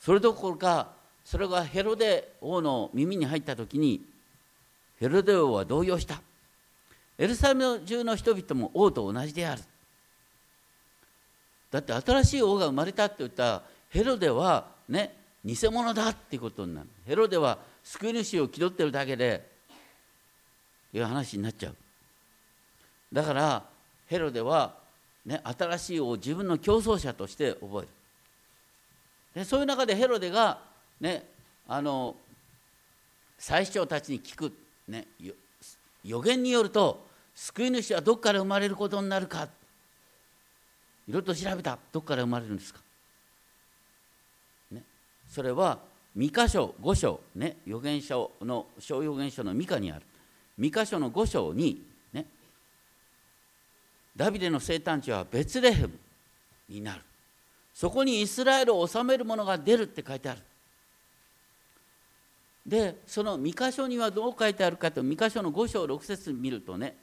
[0.00, 0.88] それどころか
[1.24, 4.04] それがヘロデ王の耳に入った時に
[5.00, 6.20] ヘロデ王は動揺した。
[7.18, 9.62] エルサレム中の人々も王と同じである。
[11.70, 16.88] だって新しい王が生まれたって言ったらヘロデはね偽物だっていうことになる。
[17.06, 19.46] ヘロデは救い主を気取ってるだけで
[20.92, 21.76] いう話になっちゃう。
[23.12, 23.64] だから
[24.06, 24.74] ヘロデは、
[25.24, 27.88] ね、新しい王を自分の競争者として覚える。
[29.34, 30.60] でそういう中でヘロデが、
[31.00, 31.26] ね、
[31.68, 32.16] あの
[33.38, 34.52] 最長たちに聞く、
[34.88, 35.06] ね、
[36.04, 39.48] 予言によると救い主はどこから生まれることになるか
[41.08, 41.78] いろいろと調べた。
[41.92, 42.80] どこから生まれるんですか、
[44.70, 44.82] ね、
[45.28, 45.78] それは
[46.14, 50.02] 三箇所五章ね預言書の小預言書の三箇にある。
[50.58, 51.82] 三箇所の五章に
[54.16, 55.90] ダビデの生誕地はベツレヘム
[56.68, 57.02] になる。
[57.74, 60.40] そこにイスラエルを治める者が出るって書いてある。
[62.64, 66.96] でその三箇所にはどう書いてあるかと三箇所の5章6節見るとね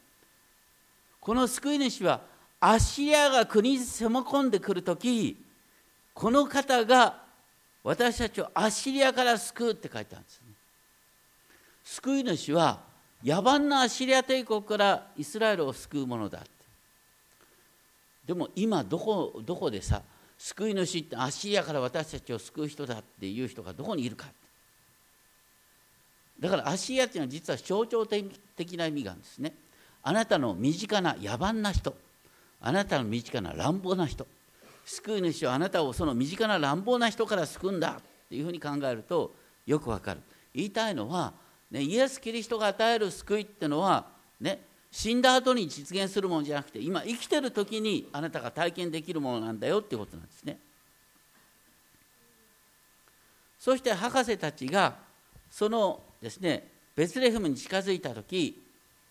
[1.22, 2.20] この救い主は
[2.60, 5.38] アッシリアが国に攻め込んでくる時
[6.14, 7.24] この方が
[7.82, 10.54] 私たちをアッシリアから救うって書いてあるんですね。
[11.84, 12.82] 救い主は
[13.24, 16.40] 野蛮なアッシリア帝国からイスラエルを救うものだ。
[18.26, 20.02] でも今どこどこでさ
[20.38, 24.28] 救い主ってアッシリアから私たちを救う人だっていう人がどこにいるか。
[26.40, 29.54] だからアッシリアっていうのは実は象徴的な意味があるんですね。
[30.02, 31.96] あなたの身近な野蛮な人。
[32.60, 34.28] あなたの身近な乱暴な人。
[34.86, 39.34] 救い主はあなたをその身近な乱暴な人から救うんだっていうふうに考えると
[39.66, 40.22] よくわかる。
[40.54, 41.34] 言いたいのは、
[41.72, 44.06] ね、イエス・キリストが与える救いっていうのは
[44.42, 44.60] ね
[44.94, 50.60] 死んだ後に実現するものじゃなくて今生きてる時にあなたが体験できるものなんだよっていうことなんですね。
[53.58, 54.94] そして博士たちが
[55.50, 58.62] そのですねベツレヘムに近づいた時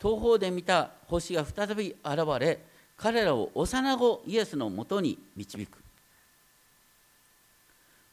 [0.00, 2.60] 東方で見た星が再び現れ
[2.96, 5.78] 彼らを幼子イエスのもとに導く。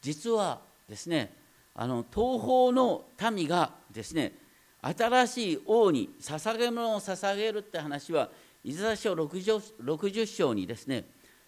[0.02, 1.32] 実はですね
[1.76, 4.34] あの東方の民がですね
[4.82, 8.30] 新しい王に捧げ物を捧げるって話は
[8.64, 11.04] イザヤ書 60, 60章にですね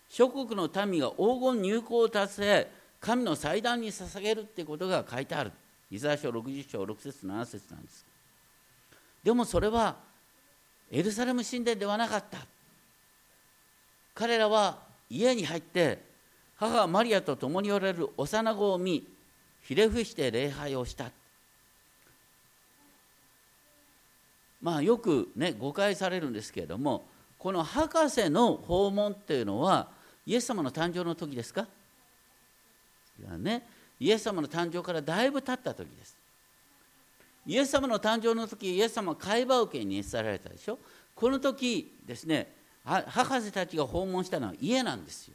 [0.09, 2.67] 諸国の民が黄金入港を達成
[2.99, 5.51] 神の祭壇に捧げるってことが書いてある。
[5.89, 8.05] イザヤ書60章6節7節なんです。
[9.23, 9.95] でもそれは
[10.91, 12.37] エルサレム神殿ではなかった。
[14.13, 14.77] 彼らは
[15.09, 15.99] 家に入って
[16.57, 19.07] 母マリアと共におられる幼子を見
[19.63, 21.05] ひれ伏して礼拝をした。
[24.61, 27.05] まあよくね誤解されるんですけれども
[27.37, 29.87] この博士の訪問っていうのは
[30.25, 31.67] イエス様の誕生の時ですか？
[33.37, 33.67] ね
[33.99, 36.15] イエス様の誕生からだいぶ経った時です。
[37.47, 40.77] イエス様の誕生の時イエス様は会話を受けに熱さられたでしょ？
[41.15, 45.33] この時ですね博士たちが訪問したのは家なんですよ。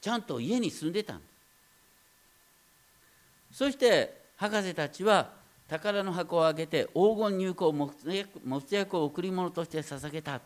[0.00, 1.24] ちゃんと家に住んでたんで
[3.52, 5.30] すそして博士たちは
[5.68, 8.06] 宝の箱をあげて黄金入香もつ
[8.70, 10.40] 薬を贈り物として捧げた。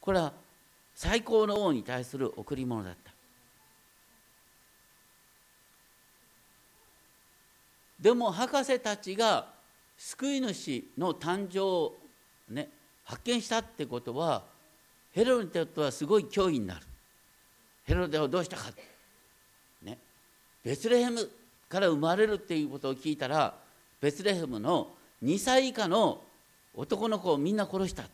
[0.00, 0.32] これは
[0.94, 3.10] 最高の王に対する贈り物だった。
[8.00, 9.46] でも博士たちが
[9.96, 11.94] 救い主の誕生を、
[12.50, 12.68] ね、
[13.04, 14.42] 発見したってことは
[15.12, 16.80] ヘロデにとってはすごい脅威になる。
[17.86, 18.64] ヘロデはどうしたか、
[19.82, 19.96] ね、
[20.62, 21.30] ベツレヘム
[21.68, 23.54] から生まれるっていうことを聞いたら
[24.04, 24.88] ベツレヘムの
[25.22, 26.20] 2歳以下の
[26.74, 28.04] 男の子をみんな殺した。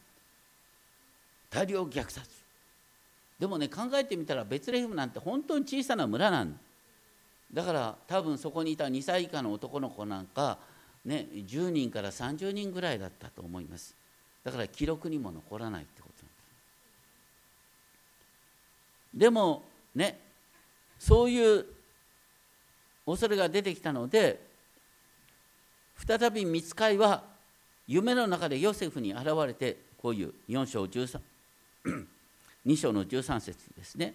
[1.51, 2.31] 大量虐殺。
[3.41, 6.57] でもね考えてみたらベツレヘムなんて本当に小さな村なん
[7.53, 7.65] だ。
[7.65, 10.59] から多分そこにいた2歳以下の男の子なんか、
[11.05, 13.97] ね、10人から30人ぐらいだったと思います。
[14.45, 16.35] だから記録にも残らないってことなんで
[19.17, 19.65] すでも
[19.97, 20.21] ね
[21.01, 21.67] そういう
[23.07, 24.50] 恐れが出てきたので
[26.07, 27.23] 再び見つかいは
[27.87, 31.21] 夢の中でヨセフに現れてこういう4章13
[32.67, 34.15] 2 章の13節ですね。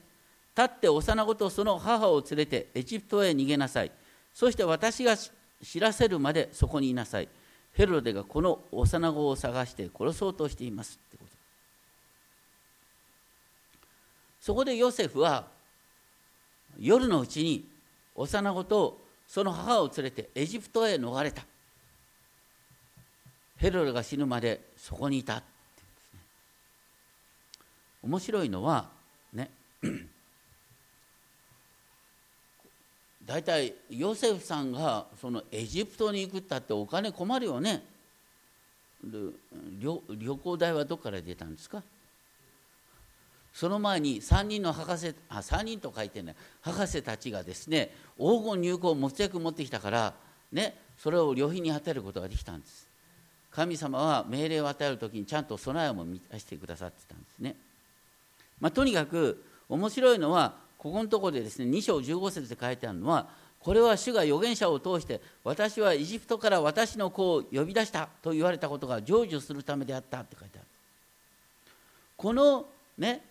[0.56, 3.92] 立って幼子とその母を連れてエジプトへ逃げなさい。
[4.34, 7.28] そして私が知らせるまでそこにいなさい。
[7.74, 11.32] ヘロデがこの幼子を探して殺そうとしていますってこと。
[14.40, 15.48] そこでヨセフは
[16.80, 17.68] 夜のうちに
[18.16, 21.44] 幼子とその母を連れてエジプトへ逃れた。
[23.58, 25.44] ヘロデが死ぬまでそこにいたね。
[28.04, 28.90] 面白いのは
[29.34, 29.50] ね
[33.26, 37.84] 大体ヨセフさんがそのエジプトに行くったってお金困るよね。
[39.04, 40.02] 旅
[40.38, 41.84] 行代はどこから出たんですか？
[43.54, 50.14] その前に3人の博士あ3人と書いてね博士たちがですね黄金入港を持ち役持ってきたから
[50.52, 52.85] ねそれを旅費に当てることができたんです。
[53.56, 57.56] 神様は命令を与える時にちゃんと備えも満たしてくださってたんですね、
[58.60, 63.28] まあ、とにかく面白いのはここのところでですね2章15節で書いてあるのは
[63.62, 70.68] これは主が預言者を通して私はエジプトから私の子を呼び出したと言われたことが成就するためであったって書いてある。
[72.18, 72.66] この
[72.98, 73.22] ね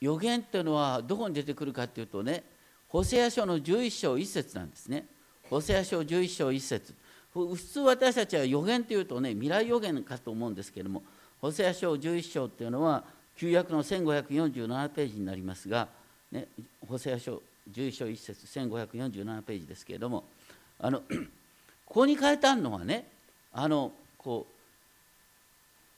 [0.00, 2.42] 予言っていうのはどこに出てくるかっていうとね
[2.88, 5.06] ホセア書の11章1節なんですね。
[5.48, 6.94] ホセア書11章1節。
[7.34, 11.02] 普通私たちは予言っていうとね未来予言かと思うんですけれども
[11.40, 13.02] ホセア書11章っていうのは
[13.36, 15.88] 旧約の1547ページになりますが、
[16.30, 16.46] ね、
[16.88, 17.42] ホセア書
[17.72, 20.24] 11章1節1547ページですけれども
[20.78, 21.02] あの
[21.86, 23.06] ここに書いてあるのはね
[23.52, 24.46] あのこ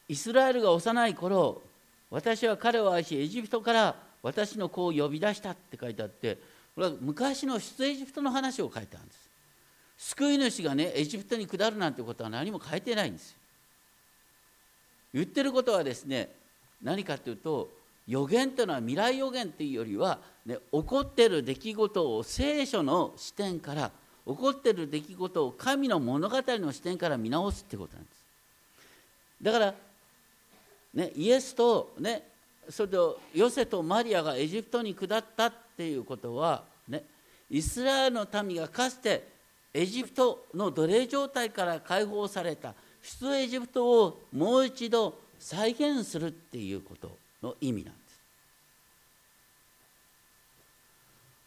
[0.09, 1.61] うイスラエルが幼い頃
[2.11, 6.39] 私は彼を愛しエジプトから私の子を呼び出したって書いてあって
[6.75, 9.26] これは昔の出エジプトの話を書いてあるんです。
[9.99, 13.37] 救い主がねエジプトに下るなんてことは何も書いてないんですよ。
[15.15, 16.31] 言ってることはですね
[16.83, 17.71] 何かというと
[18.07, 23.91] 予言というのは未来予言というよりは、ね、起こってる出来事を聖書の視点から
[24.27, 28.17] 起こってる出来事を神の物語の視点から見直すってことなんです。
[29.43, 29.75] だから
[30.95, 32.23] ね、イエスと、ね、
[32.71, 37.05] それとヨセとマリアがエジプトに下ったっていうことは、ね、
[37.51, 39.36] イスラエルの民がかつて
[39.77, 48.21] エジプトの奴隷状態から解放された出エジプトをもう一度再現するっていうことの意味なんです。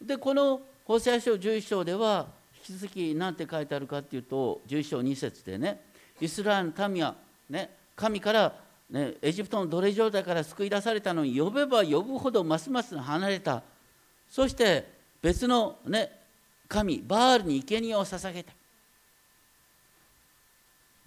[0.05, 2.27] でこの法制書11章では
[2.69, 5.81] 引き続き何て書いてあるかっていうと11章2節でね
[6.21, 7.15] イスラエルの民は、
[7.49, 8.53] ね、神から
[8.91, 13.61] ね、エジプトの奴隷状態から救い出されたのに呼べば呼ぶほどますます離れた
[14.29, 16.18] そして別の、ね、
[16.69, 18.53] 神バールに生贄を捧げた。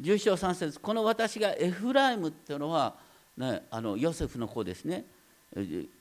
[0.01, 2.96] 11章3節この私がエフライムっていうのは、
[3.37, 5.05] ね、あのヨセフの子ですね。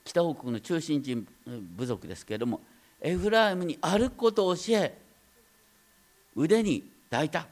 [0.03, 2.61] 北北国の中心人部族ですけれども
[3.01, 4.97] エフライムに歩くことを教え
[6.35, 7.47] 腕に抱いた。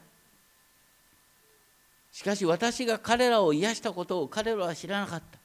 [2.10, 5.38] しかし私が彼らを癒したことを彼らは知らなかった。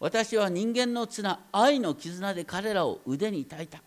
[0.00, 3.82] 私は人間の綱愛の絆で彼らを腕に抱いた。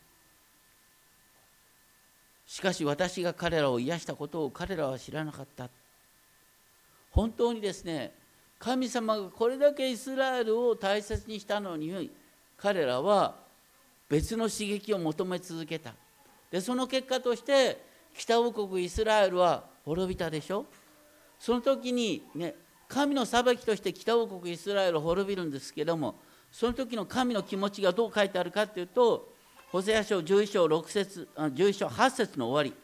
[2.47, 5.69] しかし私が彼らを癒したことを彼らは知らなかった。
[7.11, 8.13] 本当にですね
[8.57, 12.09] 神様がこれだけイスラエルを大切にしたのに
[12.57, 13.35] 彼らは
[14.09, 15.93] 別の刺激を求め続けた。
[16.49, 17.85] でその結果として
[18.15, 20.65] 北王国イスラエルは滅びたでしょ。
[21.39, 22.55] その時にね
[22.87, 26.15] 神の裁きとして北王国イスラエルを滅びるんですけども
[26.49, 29.33] その時の神の気持ちがどう書いてあるかというと
[29.71, 32.75] ホセア書11章6節11章8節の終わ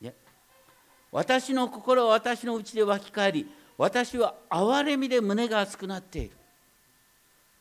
[0.00, 0.14] り、ね、
[1.10, 6.32] 私の心は私のうちで湧き返り私は憐れみで胸が熱くなっている。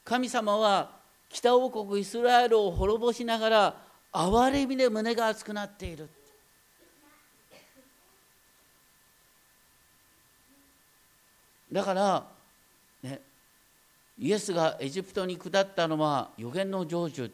[0.03, 0.97] 神様は
[1.29, 3.75] 北王国イスラエルを滅ぼしながら
[4.11, 6.09] 憐れみで胸が熱くなっている。
[11.71, 12.25] だから、
[13.03, 13.21] ね、
[14.17, 17.31] イエスがエジプトに下ったのは予言の成就。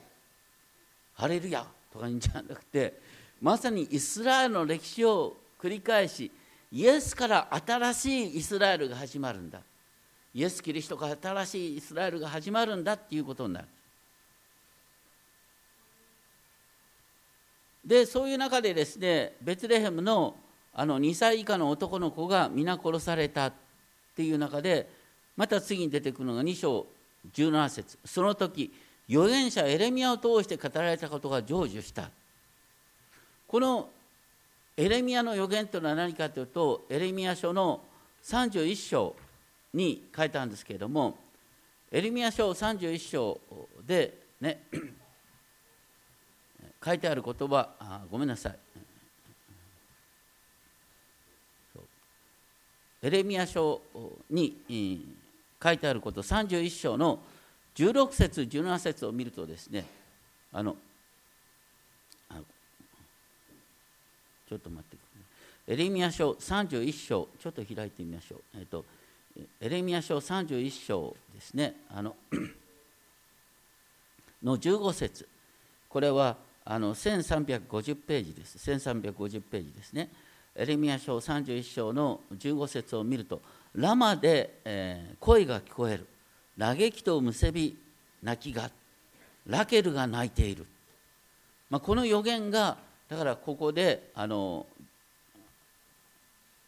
[1.16, 3.00] ハレルヤとか言うんじゃなくて
[3.42, 6.32] まさにイスラエルの歴史を繰り返し
[6.72, 9.62] イエスから新しいイスラエルが始まるんだ。
[10.34, 13.68] イエス・キリストから新しいイスラエルが始まるんだっていうことになる。
[17.86, 20.36] でそういう中でですねベツレヘムの
[20.74, 23.54] あの2歳以下の男の子が皆殺されたっ
[24.16, 24.90] ていう中で
[25.38, 26.88] また次に出てくるのが2章
[27.32, 28.00] 17節。
[28.04, 28.74] その時
[29.10, 32.10] 預言者エレミアを通して語られたことが成就した。
[33.48, 33.90] この
[34.76, 37.82] エレミアの予言というのは何かというとエレミア書の
[38.24, 39.16] 31章
[39.74, 41.18] に書いたんですけれども
[41.92, 43.40] エレミア書31章
[43.86, 44.64] でね
[46.84, 48.58] 書いてある言葉あごめんなさい。
[53.04, 53.82] エレミア書
[54.30, 55.06] に
[55.62, 57.20] 書いてあること31章の
[57.76, 59.86] 16節17節を見るとですね
[60.52, 60.76] あの
[64.54, 65.20] ちょっと待ってくださ
[65.72, 65.74] い。
[65.74, 68.42] エレミア書31章、ちょっと開いてみましょう。
[68.60, 68.86] えっ、と、
[69.60, 72.16] エレミア書31章ですね、あの
[74.44, 75.28] の15節
[75.90, 78.60] これはあの1350ページです。
[78.72, 80.12] 1350ページですね。
[80.56, 83.42] エレミア書31章の15節を見ると、
[83.74, 86.06] ラマで、えー、声が聞こえる。
[86.58, 87.78] 嘆きとむせび
[88.22, 88.70] 泣きが、
[89.48, 90.66] ラケルが泣いている。
[91.70, 92.78] まあ、この予言が
[93.10, 94.66] だからここであの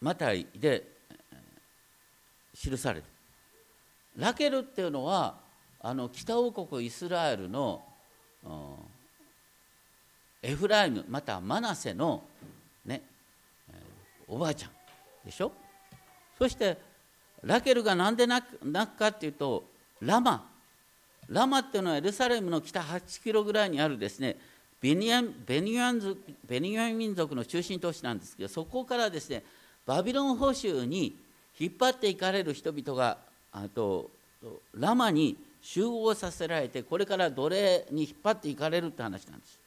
[0.01, 0.83] マタイで
[2.55, 3.07] 記されて
[4.17, 5.35] ラケルっていうのは
[5.79, 7.83] あの北王国イスラエルの
[10.41, 12.23] エフライムまたマナセの
[12.85, 13.01] ね
[14.27, 14.71] おばあちゃん
[15.23, 15.51] でしょ？
[16.37, 16.77] そして
[17.43, 19.63] ラケルが何で泣くかっていうと
[20.01, 20.49] ラマ。
[21.29, 24.37] ラマっていうのはエルサレムの北8キロぐらいにあるですね
[24.79, 25.91] ベニヤベニヤ
[26.47, 29.43] ベニヤ民族の中心都市なんですけどそこからですね
[29.85, 31.15] バビロン捕囚に
[31.59, 33.17] 引っ張っていかれる人々が
[33.51, 34.09] あと
[34.77, 39.57] ラマに集合させられてこれから奴隷に引っ張っていかれるって話なんです。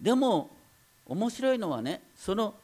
[0.00, 0.50] でも
[1.06, 2.54] 面白いのはねその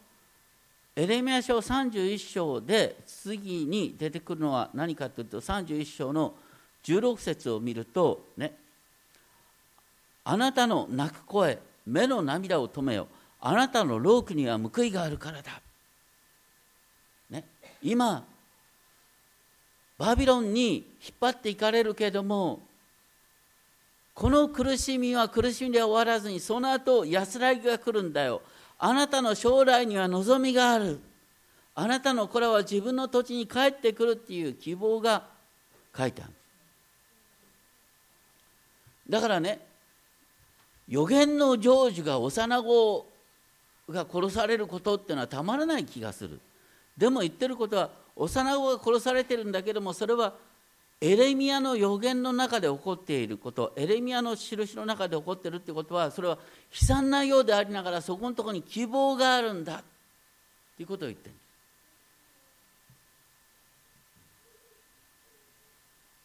[0.97, 6.35] エレミア書31章で次に出てくるのは何かというと31章の
[6.85, 8.57] 16節を見るとね
[10.25, 13.07] あなたの泣く声目の涙を止めよ。
[13.41, 15.61] あなたのロークには報いがあるからだ、
[17.31, 17.45] ね、
[17.83, 18.25] 今
[19.99, 22.61] バビロンに引っ張っていかれるけれども
[24.15, 28.41] この苦しみは苦しみで終わらずにその後安らぎが来るんだよ。
[28.79, 31.01] あなたの将来には望みがある。
[31.75, 35.25] あなたの子らは自分の土地に帰ってくるっていう希望が
[35.97, 36.33] 書いてある。
[39.09, 39.61] だからね
[40.89, 43.07] 予言の成就が幼子
[43.89, 46.41] が殺されることっていうのはたまらない気がする。
[46.97, 50.33] でも言ってることは幼子が殺されてるんだけどもそれは
[51.01, 56.39] エレミアの予言の中で起こっていることエレミアの印の中で起こっているってことはそれは
[56.73, 59.83] 悲惨なようでありながらそこのところに希望があるんだ
[60.77, 61.35] ということを言ってる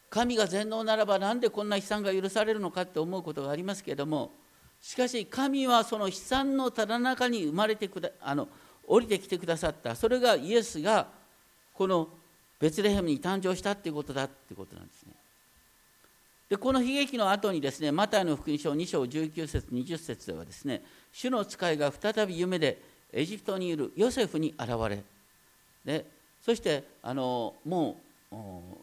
[0.08, 4.30] 神が全能ならばなんでこんな悲惨が許されるのかって思うことがありますけれども
[4.80, 8.48] しかし神はその悲惨のただ中に生まれてくだあの
[8.86, 9.94] 降りてきてくださった。
[9.94, 11.06] それがイエスが
[11.72, 12.08] この
[12.62, 15.12] ベツレヘムに誕生したっていうことだっていうことなんですね。
[16.48, 20.80] でこの悲劇の後にですねマタイの福音書2章19節20節ではですね
[21.12, 22.80] 主の使いが再び夢で
[23.12, 25.02] エジプトにいるヨセフに現れ
[25.84, 26.06] で
[26.44, 27.96] そしてあのも
[28.30, 28.36] う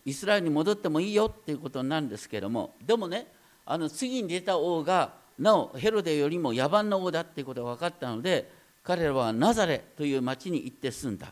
[0.04, 3.28] イスラエルに戻ってもいいよっていうことなんですけれどもでもね
[3.66, 8.52] あの次に出た王がなおヘロデよりも野蛮な王だっていうことが分かったので
[8.84, 11.28] 彼らはナザレという町に行って住んだ。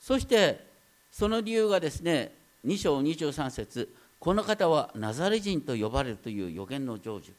[0.00, 0.75] そして
[1.16, 2.30] その理由がですね
[2.66, 3.88] 2章23節
[4.18, 7.32] この方はナザレ人と呼ばれるという予言の成就。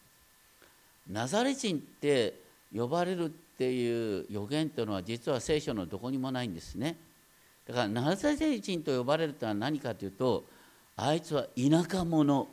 [1.11, 2.33] ナザレ人って
[2.75, 6.97] 呼ばれるっていう予言というのは実は聖書のどこにもないんですね。
[7.67, 10.43] だからナザレ人と呼ばれるというのは何かというと
[10.95, 12.47] あいつは田舎者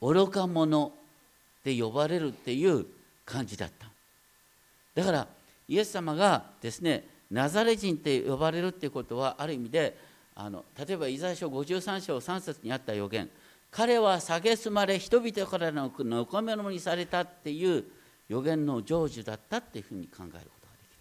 [0.00, 0.90] 愚か者っ
[1.64, 2.86] て呼ばれるっていう
[3.26, 3.86] 感じだった。
[4.94, 5.28] だから
[5.68, 10.05] イエス様がですねナザレ人って呼ばれるっていうことはある意味で
[10.36, 13.28] あの例えばイザヤ書53章3節にあった予言。
[13.70, 17.84] 彼は蔑まれ人々からのこめのにされたっていう
[18.28, 20.48] 予言の成就だったっていうふうに考えることがで
[20.88, 20.98] きる。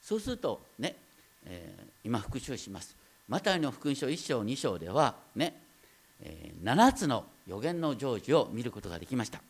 [0.00, 0.96] そうするとね、
[1.44, 2.96] えー、今復習します。
[3.28, 5.60] マタイの福音書1章2章ではね、
[6.20, 9.40] えー、7つの予言の成就を見ることができました。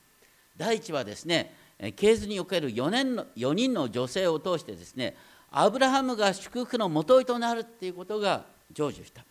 [0.56, 1.54] 第一はですね
[1.96, 5.16] 系図における4年の4人の女性を通してですね
[5.50, 8.44] アブラハムが祝福のもといとなるっていうことが
[8.74, 9.24] 成就した。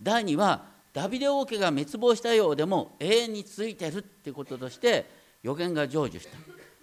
[0.00, 5.06] 第2はダビデ王家が滅亡したようでも永遠に続いてるっていうこととして
[5.42, 6.36] 予言が成就した。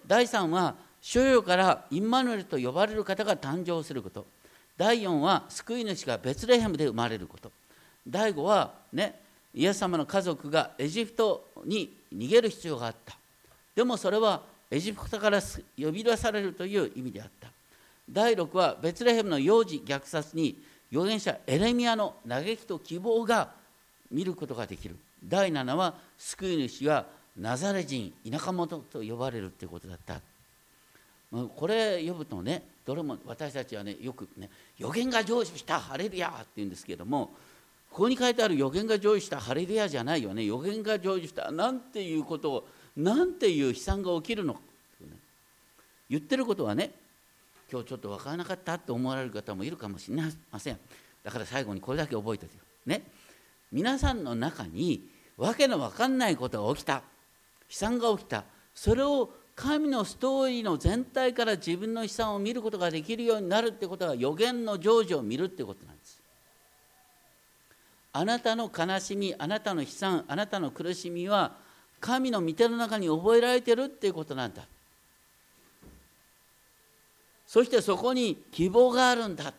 [0.06, 4.26] 第3は主よからインマヌエルと呼ばれる方が誕生すること。
[4.76, 7.50] 第4は救い主がベツレヘムで生まれること。
[8.06, 9.20] 第5はね
[9.54, 13.16] イエス様の家族がエジプトに逃げる必要があった。
[13.74, 15.40] でもそれはエジプトから
[15.78, 17.48] 呼び出されるという意味であった。
[18.10, 20.62] 第6はベツレヘムの幼児虐殺に
[20.92, 23.50] 預言者エレミアの嘆きと希望が
[24.10, 24.96] 見ることができる。
[25.24, 30.20] 第7は救い主はナザレ人田舎者と呼ばれるということだった。
[31.32, 37.30] これ呼ぶとねどれも私たちはねよくね予言が成就したハレルヤって言うんですけども
[37.90, 40.44] ここに書いてある予言が成就したハレルヤじゃないよね。
[40.44, 44.60] 予言が成就したなんていうことをなんていう悲惨が起きるのか、
[46.10, 46.90] 言ってることはね
[47.72, 50.78] 今日ちょっと分からなかったって思われる方もいるかもしれません。
[51.24, 53.02] だから最後にこれだけ覚えておいてね。
[53.72, 55.08] 皆さんの中に
[55.38, 56.96] 訳の分かんないことが起きた。
[56.96, 57.00] 悲
[57.70, 58.44] 惨が起きた。
[58.74, 66.20] それを神のストーリーの全体から自分の悲惨を見ることができるようになるってことは予言の成就を見るってことなんです。
[68.12, 71.56] あなたの悲しみあなたの悲惨あなたの苦しみは
[72.00, 74.66] 神の御手の中に覚えられてるっていうことなんだ。
[77.52, 79.52] そしてそこに希望があるんだ。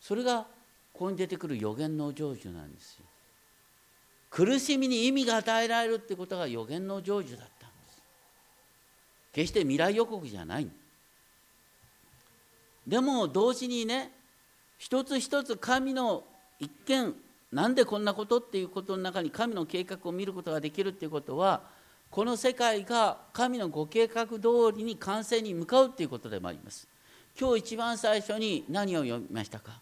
[0.00, 0.46] それが
[0.94, 3.04] ここに出てくる予言の成就なんですよ。
[4.30, 8.02] 苦しみに意味が与えられるってことが予言の成就だったんです。
[9.34, 10.70] 決して未来予告じゃない。
[12.86, 14.10] でも同時にね
[14.78, 16.24] 一つ一つ神の
[16.58, 17.14] 一見
[17.52, 21.60] なんでこんなことっていうことの中に神の計画を見ることができるっていうことは
[22.10, 24.40] この世界が神のご計画通
[24.76, 26.88] りに完成に向かうっていうことでもあります。
[27.38, 29.80] 今日一番最初に何を読みましたか？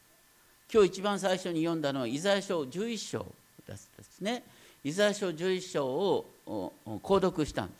[0.72, 3.26] 今日一番最初に読んだのはイザヤ書11章
[3.66, 4.42] ですね。
[4.84, 6.26] イザヤ書11章を
[7.02, 7.78] 購読したんです。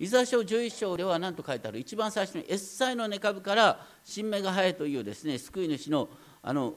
[0.00, 1.78] イザヤ書11章では何と書いてある？
[1.78, 6.08] 一番最初にエッサイの根株から新芽が生えというですね救い主の
[6.42, 6.72] あの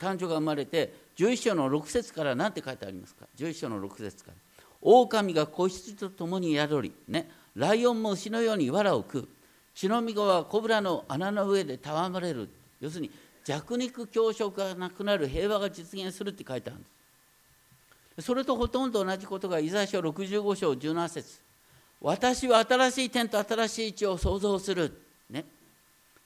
[0.00, 4.36] 誕生が生まれて11章の6節から何て書いてありますか？11章の6節から。
[4.82, 9.28] 狼が子羊と共に宿り、ね、ライオンも牛のように藁を食う。
[9.74, 12.48] 血のみ子はコブラの穴の上で戯れる。
[12.80, 13.10] 要するに
[13.44, 16.88] 弱肉強食がなくなる平和が実現するって書いてあるんで
[18.20, 18.26] す。
[18.26, 21.40] それとほとんど同じことがイザヤ書65章17節。
[22.00, 24.92] 私は新しい天と新しい地を創造する、
[25.30, 25.44] ね、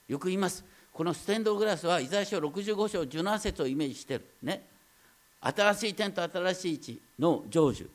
[0.08, 0.64] よく言います。
[0.92, 4.24] このステンドグラスはイザヤ書65章17節をイメージしてる。
[4.42, 4.66] ね。
[5.40, 7.86] 新しい天と新しい地の成就。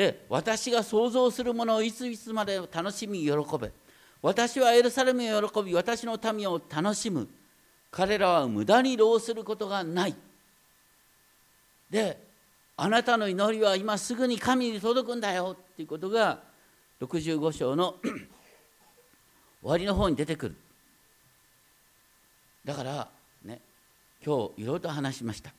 [0.00, 3.70] で私が想像するものをいついつまで楽しみ喜べ。
[4.22, 7.28] 私はエルサレムを喜び私の民を楽しむ。
[7.90, 10.14] 彼らは無駄に労することがない。
[11.90, 12.18] で
[12.78, 15.54] あなたの祈りは今すぐに神に届くんだよ。
[15.72, 16.40] っていうことが
[17.02, 17.96] 65章の
[19.60, 20.56] 終わりの方に出てくる。
[22.64, 23.08] だから
[23.44, 23.60] ね
[24.24, 25.52] 今日いろいろと話しました。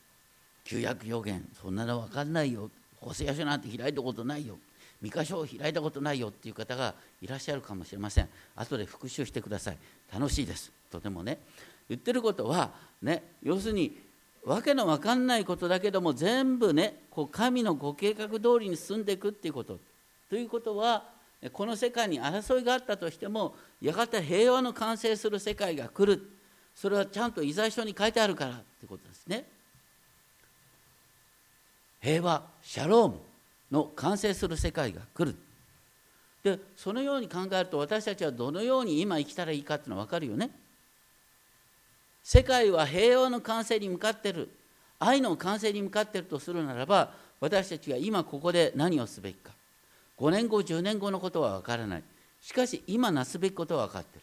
[0.64, 2.72] 旧約予言そんなの分かんないよ。
[3.02, 4.58] 補正書なんて開いたことないよ。
[5.02, 8.30] 三箇所を開いたことないよっていう方がいらっしゃるかもしれません。
[8.56, 9.78] 後で復習してください。
[10.14, 10.72] 楽しいです。
[10.92, 11.40] とてもね。
[11.90, 12.72] 言ってることは
[13.02, 13.98] ね要するに
[14.46, 19.80] わけのわかんないことだけども全部ねこう神のご計画通りに進んでいくっていうこと。
[20.30, 21.04] ということは
[21.52, 26.22] この世界に争いがあったとしてもやがて平和の完成する世界が来る。
[26.76, 29.46] それはちゃんと遺罪書に書いてあるからってことですね。
[32.02, 33.20] 平和シャローム
[33.72, 35.36] の完成する世界が来る。
[36.44, 40.50] でそのように考えると私たちはどのように今生きたらいいかっていうのは分かるよね。
[42.24, 44.50] 世界は平和の完成に向かってる。
[45.00, 49.52] 愛の完成に向かってるとするならば私たちが今ここで何をすべきか。
[50.18, 52.04] 5年後10年後のことは分からない。
[52.42, 54.22] しかし今なすべきことは分かってる。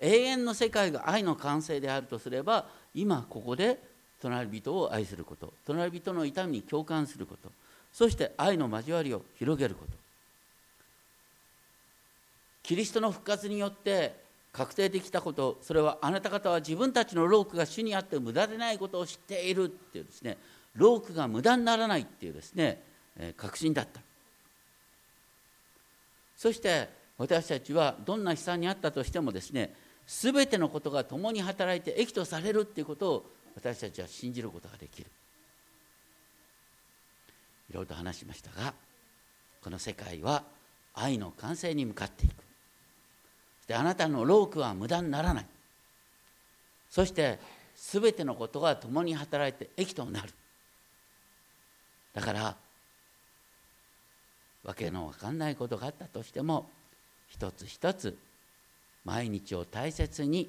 [0.00, 3.78] 永遠の世界が愛の完成であるとすれば今ここで
[4.20, 5.52] 隣人を愛すること。
[5.66, 7.50] 隣人の痛みに共感すること。
[7.92, 9.92] そして愛の交わりを広げること。
[12.62, 14.14] キリストの復活によって
[14.52, 20.36] 確定できたことそれはあなた方は自分たちのロークが主にあって無駄でないことを知っているっていうですね。
[20.74, 22.82] ロークが無駄にならないっていうですね、
[23.36, 24.00] 確信だった。
[26.36, 26.88] そして
[27.18, 29.74] 私たちはどんな悲惨にあったとしてもですね
[30.06, 33.26] 全てのことが共に働いて益とされるっていうことを
[33.58, 35.10] 私たちは信じることができる。
[37.70, 38.72] いろいろと話しましたが
[39.62, 40.44] この世界は
[40.94, 42.32] 愛の完成に向かっていく。
[43.66, 45.46] であなたのロークは無駄にならない。
[46.88, 47.40] そして
[47.74, 50.32] 全てのことが共に働いて益となる。
[52.14, 52.56] だから
[54.62, 56.70] わけのわかんないことがあったとしても
[57.28, 58.16] 一つ一つ
[59.04, 60.48] 毎日を大切に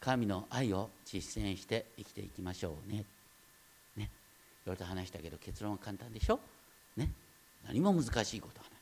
[0.00, 3.04] 神の愛を実践して生きていきましょうね。
[3.96, 4.04] ね。
[4.64, 6.38] いろいろと話したけど結論は簡単でしょ？
[6.96, 7.10] ね。
[7.66, 8.78] 何も難しいことはない。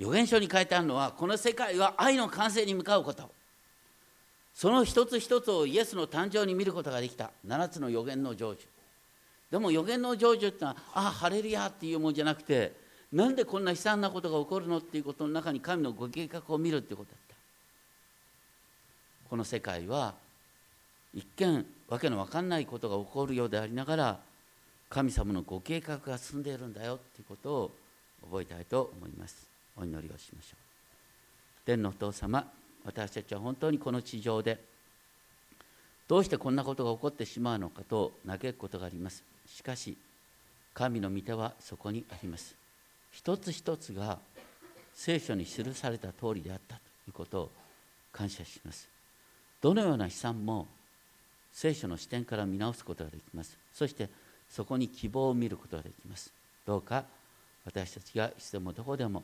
[0.00, 3.30] 預言書に書いてあるのはこの世界は愛の完成に向かうこと
[4.54, 8.56] その一つ一つをイエスの誕生に見ることができた7つの預言の成就
[9.50, 12.72] でも予言の成就ってのはああハレルヤっていうもんじゃなくて
[13.12, 17.29] なんでこんな悲惨なことが起こるのっていうことの中に神のご計画を見るっていうことだ
[19.30, 20.14] この世界は
[21.14, 24.18] 一見わけのわかんないことが起こるようでありながら
[24.88, 27.70] 神様のご計画が進んでいるんだよっていうことを
[28.22, 29.46] 覚えたいと思います。
[29.76, 30.56] お祈りをしましょう。
[31.64, 32.44] 天のお父様
[32.84, 34.58] 私たちは本当にこの地上で
[36.08, 39.22] どうしてこんなことが起こってしまうのかと嘆くことがあります。
[39.46, 39.96] しかし
[40.74, 42.56] 神の御手はそこにあります。
[43.12, 44.18] 一つ一つが
[44.92, 47.50] 聖書に記された通りであったということを
[48.12, 48.99] 感謝します。
[49.60, 50.66] どのような悲惨も
[51.52, 53.56] 聖書の視点から見直すことができます。
[53.72, 54.08] そして
[54.48, 56.32] そこに希望を見ることができます。
[56.66, 57.04] どうか
[57.64, 59.22] 私たちがいつでもどこでも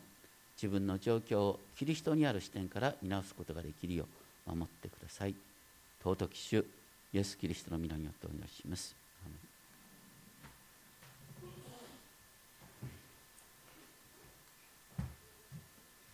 [0.57, 4.07] 自分の状況をキリストにある視点から見直すことができるよ
[4.47, 5.35] う守ってください。
[6.03, 6.65] 尊き主
[7.13, 9.06] イエス・キリストの皆によってお願いします。